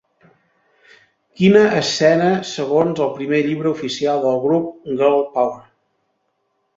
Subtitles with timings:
[1.41, 5.61] Quina escena, segons el primer llibre oficial del grup Girl Power!